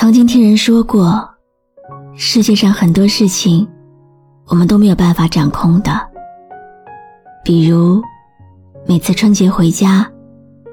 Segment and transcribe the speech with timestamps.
[0.00, 1.28] 曾经听人说过，
[2.14, 3.68] 世界上很多事情，
[4.46, 5.92] 我们都没有办法掌控的。
[7.44, 8.00] 比如，
[8.86, 10.10] 每次春节回家，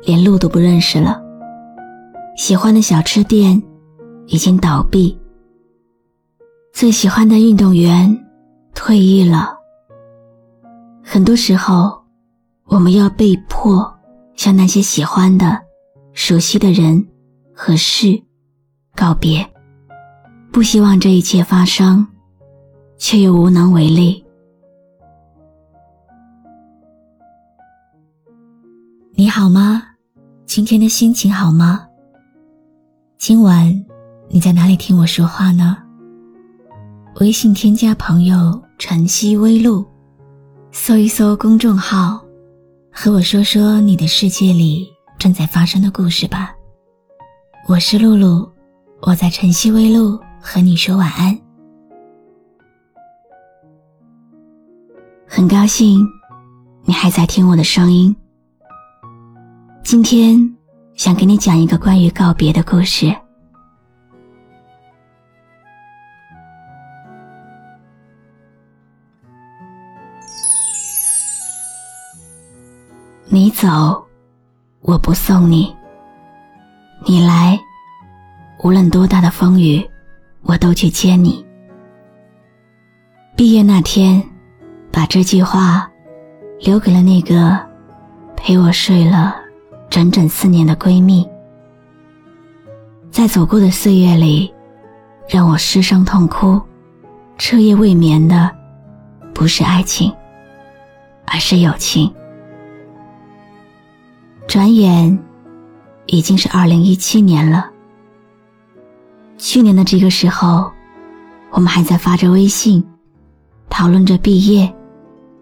[0.06, 1.22] 连路都不认识了；
[2.38, 3.62] 喜欢的小吃店
[4.28, 5.14] 已经倒闭；
[6.72, 8.18] 最喜欢的运动员
[8.74, 9.58] 退役了。
[11.04, 12.02] 很多时候，
[12.64, 13.94] 我们要被迫
[14.38, 15.60] 向那些喜欢的、
[16.14, 17.06] 熟悉的人
[17.54, 18.24] 和事。
[18.98, 19.48] 告别，
[20.52, 22.06] 不希望这一切发生，
[22.98, 24.26] 却又无能为力。
[29.14, 29.84] 你好吗？
[30.48, 31.88] 今天的心情好吗？
[33.20, 33.72] 今晚
[34.30, 35.78] 你在哪里听我说话呢？
[37.20, 39.86] 微信添加朋友“晨曦微露”，
[40.74, 42.20] 搜一搜公众号，
[42.92, 44.88] 和我说说你的世界里
[45.20, 46.56] 正在发生的故事吧。
[47.68, 48.57] 我是露露。
[49.00, 51.40] 我在晨曦微露和你说晚安，
[55.26, 56.06] 很高兴
[56.84, 58.14] 你还在听我的声音。
[59.84, 60.38] 今天
[60.96, 63.16] 想给你讲一个关于告别的故事。
[73.30, 74.06] 你走，
[74.82, 75.74] 我不送你；
[77.06, 77.58] 你来。
[78.64, 79.88] 无论多大的风雨，
[80.42, 81.46] 我都去接你。
[83.36, 84.22] 毕业那天，
[84.92, 85.88] 把这句话
[86.60, 87.58] 留给了那个
[88.36, 89.36] 陪我睡了
[89.90, 91.28] 整整四年的闺蜜。
[93.12, 94.52] 在走过的岁月里，
[95.30, 96.60] 让我失声痛哭、
[97.38, 98.50] 彻夜未眠的，
[99.34, 100.12] 不是爱情，
[101.26, 102.12] 而是友情。
[104.48, 105.18] 转眼，
[106.08, 107.72] 已经是二零一七年了。
[109.38, 110.72] 去年的这个时候，
[111.52, 112.84] 我们还在发着微信，
[113.70, 114.74] 讨论着毕业，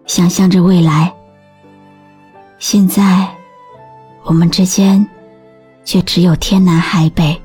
[0.06, 1.12] 想象着未来。
[2.58, 3.28] 现在，
[4.22, 5.04] 我们之间
[5.84, 7.40] 却只有天南海北，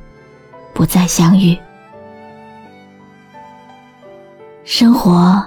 [0.74, 1.58] 不再相遇。
[4.64, 5.44] 生活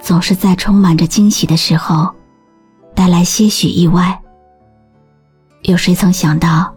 [0.00, 2.12] 总是在充满着惊喜的时候，
[2.94, 4.20] 带来些许意外。
[5.62, 6.72] 有谁曾想到，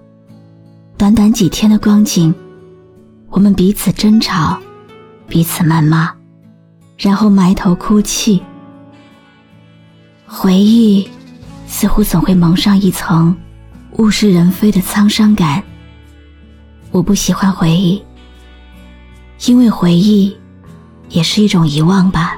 [0.97, 2.33] 短短几天的光景？
[3.29, 4.57] 我们彼此争吵，
[5.27, 6.11] 彼此谩骂，
[6.97, 8.41] 然后埋头哭泣。
[10.25, 11.07] 回忆
[11.67, 13.35] 似乎总会蒙上一层
[13.97, 15.61] 物是人非的沧桑感。
[16.91, 18.01] 我不喜欢回忆，
[19.45, 20.35] 因为回忆
[21.09, 22.36] 也是一种遗忘吧。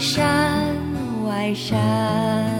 [0.00, 0.74] 山
[1.24, 2.59] 外山。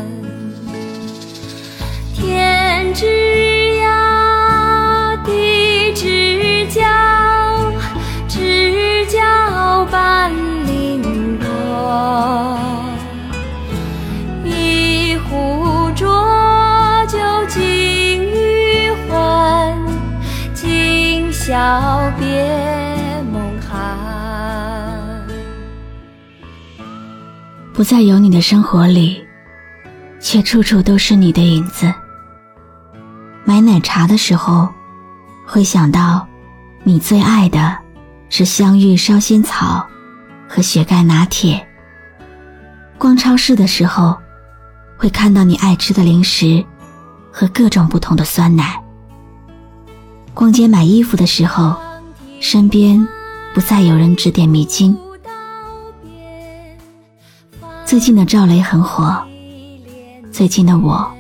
[27.80, 29.26] 不再有你的生活里，
[30.20, 31.91] 却处处都是你的影子。
[33.42, 34.68] 买奶茶的时候，
[35.47, 36.28] 会想到
[36.82, 37.74] 你最爱的
[38.28, 39.82] 是香芋烧仙草
[40.47, 41.66] 和雪盖拿铁。
[42.98, 44.15] 逛超市的时候，
[44.98, 46.62] 会看到你爱吃的零食
[47.32, 48.78] 和各种不同的酸奶。
[50.34, 51.74] 逛街买衣服的时候，
[52.41, 53.09] 身边
[53.54, 54.94] 不再有人指点迷津。
[57.91, 59.21] 最近的赵雷很火，
[60.31, 61.10] 最近的我，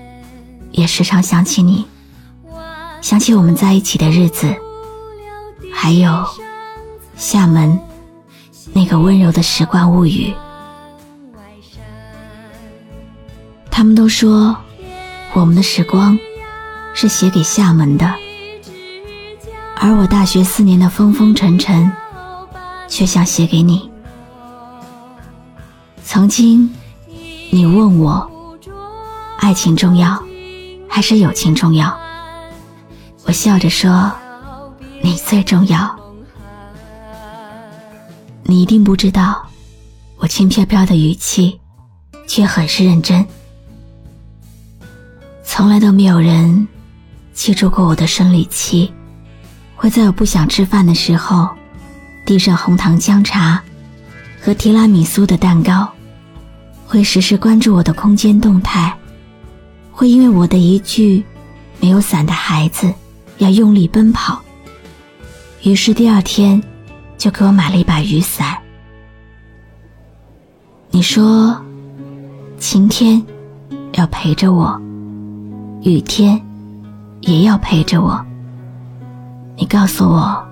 [0.70, 1.84] 也时常想起你，
[3.00, 4.54] 想起我们在一起的日子，
[5.74, 6.24] 还有
[7.16, 7.76] 厦门
[8.72, 10.32] 那个温柔的时光物语。
[13.68, 14.56] 他们都说，
[15.32, 16.16] 我们的时光。
[16.94, 18.14] 是写给厦门的，
[19.76, 21.90] 而我大学四年的风风尘尘，
[22.86, 23.89] 却想写给你。
[26.04, 26.68] 曾经，
[27.50, 28.30] 你问我，
[29.38, 30.20] 爱情重要
[30.88, 31.96] 还是友情重要？
[33.24, 34.10] 我笑着说，
[35.02, 35.98] 你最重要。
[38.42, 39.46] 你一定不知道，
[40.16, 41.60] 我轻飘飘的语气，
[42.26, 43.24] 却很是认真。
[45.44, 46.66] 从来都没有人
[47.32, 48.92] 记住过我的生理期，
[49.76, 51.48] 会在我不想吃饭的时候，
[52.26, 53.62] 递上红糖姜茶
[54.40, 55.86] 和提拉米苏的蛋糕，
[56.86, 58.96] 会时时关注我的空间动态，
[59.92, 61.22] 会因为我的一句
[61.78, 62.92] “没有伞的孩子”
[63.36, 64.40] 要用力奔跑，
[65.62, 66.62] 于是第二天
[67.18, 68.56] 就给我买了一把雨伞。
[70.90, 71.54] 你说，
[72.58, 73.22] 晴天
[73.92, 74.80] 要陪着我。
[75.82, 76.40] 雨天
[77.20, 78.22] 也要陪着我。
[79.56, 80.42] 你告诉我，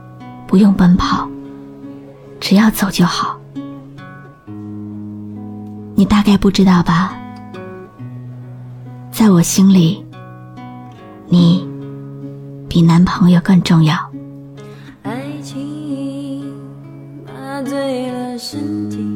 [0.47, 1.29] 不用奔跑，
[2.39, 3.38] 只要走就好。
[5.99, 7.13] 你大概不知道吧？
[9.11, 10.07] 在我心里，
[11.27, 11.69] 你
[12.69, 13.97] 比男朋友更重要。
[15.03, 16.55] 爱情
[17.27, 19.08] 麻醉了身体。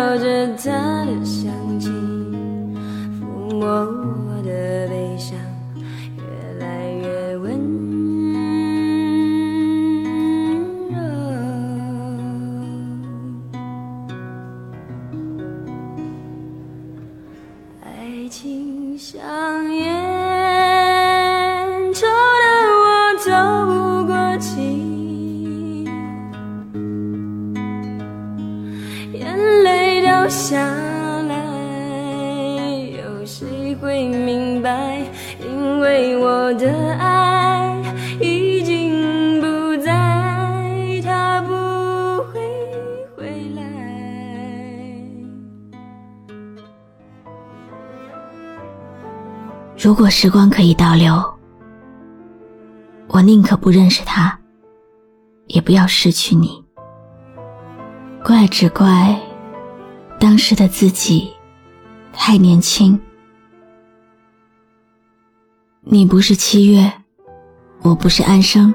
[0.00, 1.90] 抱着它的香气，
[3.20, 3.99] 抚摸
[30.30, 30.64] 下
[31.22, 31.34] 来，
[33.02, 34.98] 有谁会明白？
[35.40, 37.76] 因为我的爱
[38.20, 39.90] 已经不在，
[41.04, 41.52] 他不
[42.32, 42.40] 会
[43.16, 43.62] 回来。
[49.76, 51.12] 如果时光可以倒流，
[53.08, 54.38] 我宁可不认识他，
[55.48, 56.64] 也不要失去你。
[58.24, 59.20] 怪只怪。
[60.20, 61.32] 当时的自己
[62.12, 63.00] 太年轻，
[65.80, 66.92] 你不是七月，
[67.80, 68.72] 我不是安生，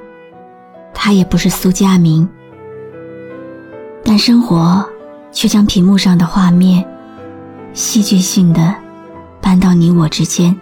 [0.92, 2.28] 他也不是苏佳明，
[4.04, 4.84] 但生活
[5.32, 6.84] 却将屏幕上的画面
[7.74, 8.76] 戏剧性的
[9.40, 10.60] 搬到你我之间，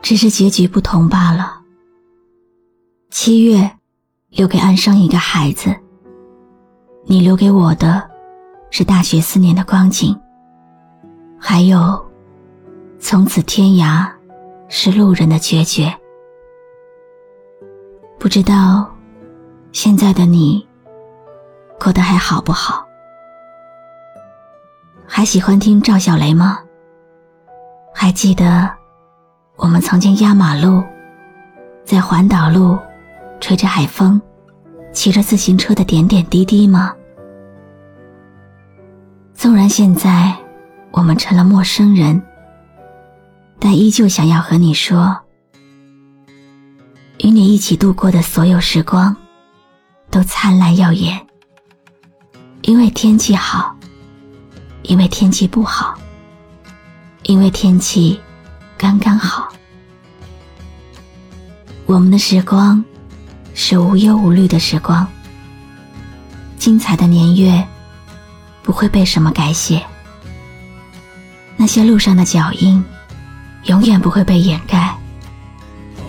[0.00, 1.60] 只是结局不同罢了。
[3.10, 3.70] 七月
[4.30, 5.76] 留给安生一个孩子，
[7.04, 8.09] 你留给我的。
[8.70, 10.18] 是大学四年的光景，
[11.38, 12.00] 还有
[12.98, 14.08] 从此天涯
[14.68, 15.92] 是路人的决绝。
[18.18, 18.88] 不知道
[19.72, 20.66] 现在的你
[21.78, 22.86] 过得还好不好？
[25.06, 26.60] 还喜欢听赵小雷吗？
[27.92, 28.70] 还记得
[29.56, 30.82] 我们曾经压马路，
[31.84, 32.78] 在环岛路
[33.40, 34.20] 吹着海风，
[34.92, 36.94] 骑着自行车的点点滴滴吗？
[39.40, 40.36] 纵然现在
[40.90, 42.22] 我们成了陌生人，
[43.58, 45.18] 但依旧想要和你说，
[47.20, 49.16] 与你一起度过的所有时光，
[50.10, 51.18] 都灿烂耀眼。
[52.60, 53.74] 因为天气好，
[54.82, 55.98] 因为天气不好，
[57.22, 58.20] 因为天气
[58.76, 59.48] 刚刚好。
[61.86, 62.84] 我们的时光
[63.54, 65.08] 是无忧无虑的时光，
[66.58, 67.66] 精彩的年月。
[68.70, 69.84] 不会被什么改写，
[71.56, 72.80] 那些路上的脚印，
[73.64, 74.96] 永远不会被掩盖。
[75.96, 76.04] 头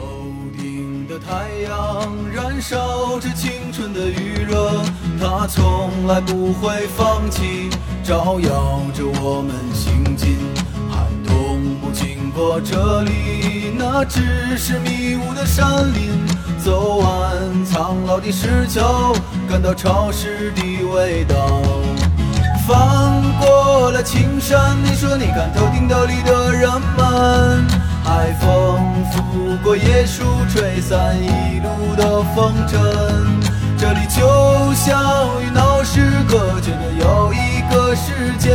[0.56, 4.80] 顶的太阳燃烧着青春的余热，
[5.20, 7.68] 它从来不会放弃，
[8.04, 10.38] 照耀着我们行进。
[10.88, 16.12] 寒冬不经过这里，那只是迷雾的山林。
[16.64, 19.16] 走完苍老的石桥，
[19.50, 20.62] 感到潮湿的
[20.94, 21.60] 味道。
[22.68, 27.66] 翻过了青山，你说你看头顶斗笠的人们，
[28.04, 32.80] 海风拂过椰树，吹散一路的风尘。
[33.78, 38.52] 这里就像与闹市隔绝的又一个世界，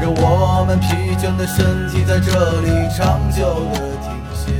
[0.00, 0.86] 让我们疲
[1.16, 4.52] 倦的身体在这里长久的停歇。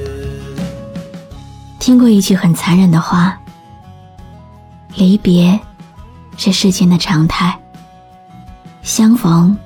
[1.79, 3.39] 听过一句很残忍的话：
[4.97, 5.61] 离别
[6.37, 7.57] 是世间的常态，
[8.85, 9.57] 相逢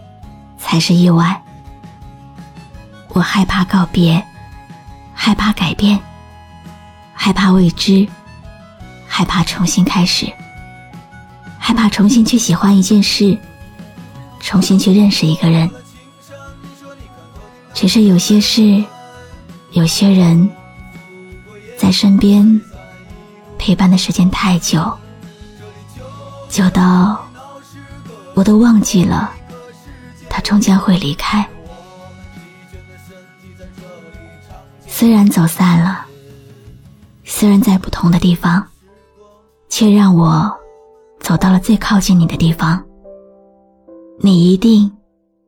[0.56, 1.42] 才是意外。
[3.08, 4.24] 我害怕告别，
[5.12, 5.98] 害怕改变，
[7.12, 8.06] 害怕未知，
[9.08, 10.32] 害怕重新开始，
[11.58, 13.36] 害怕重新去喜欢一件事，
[14.38, 15.68] 重新去认识一个人。
[17.74, 18.84] 只是有些事，
[19.72, 20.48] 有些人，
[21.76, 22.60] 在身边
[23.58, 24.96] 陪伴的时间太久，
[26.48, 27.27] 久到
[28.38, 29.32] 我都忘记了，
[30.30, 31.44] 他终将会离开。
[34.86, 36.06] 虽然走散了，
[37.24, 38.64] 虽然在不同的地方，
[39.68, 40.56] 却让我
[41.18, 42.80] 走到了最靠近你的地方。
[44.20, 44.88] 你一定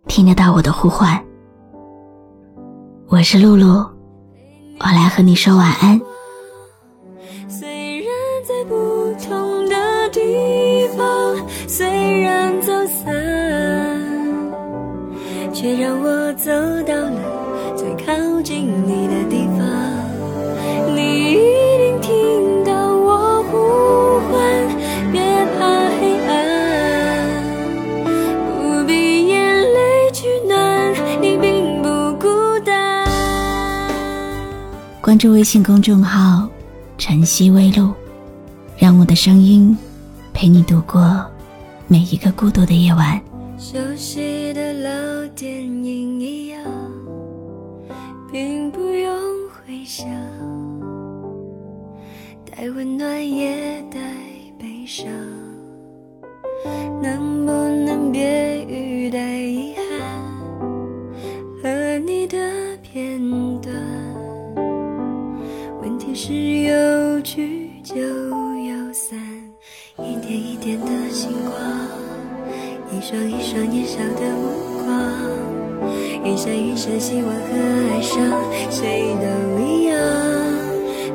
[0.08, 1.16] 听得到我的呼唤。
[3.06, 3.88] 我是露露，
[4.80, 6.00] 我来和你说晚安。
[15.60, 16.50] 却让我走
[16.86, 19.60] 到了最靠近你的地方。
[20.96, 21.36] 你一
[21.76, 24.40] 定听到我呼唤，
[25.12, 25.20] 别
[25.58, 27.44] 怕黑暗，
[28.56, 32.26] 不必眼泪取暖，你并不孤
[32.64, 33.06] 单。
[35.02, 36.48] 关注微信公众号
[36.96, 37.92] “晨曦微露”，
[38.80, 39.76] 让我的声音
[40.32, 41.22] 陪你度过
[41.86, 43.20] 每一个孤独的夜晚。
[43.62, 46.64] 熟悉的老电影一样，
[48.32, 49.12] 并不用
[49.50, 50.08] 回想，
[52.50, 54.00] 带温暖也带
[54.58, 55.06] 悲伤。
[57.02, 58.64] 能不能别
[73.10, 74.52] 一双一双年少的目
[74.84, 74.88] 光，
[76.24, 77.40] 一闪一闪希望和
[77.90, 78.22] 哀伤，
[78.70, 79.24] 谁都
[79.60, 79.98] 一样，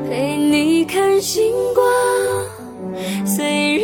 [0.10, 1.88] 陪你看星光。
[3.26, 3.75] 虽然